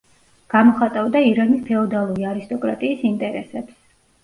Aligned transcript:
გამოხატავდა 0.53 1.21
ირანის 1.33 1.61
ფეოდალური 1.69 2.27
არისტოკრატიის 2.33 3.07
ინტერესებს. 3.13 3.81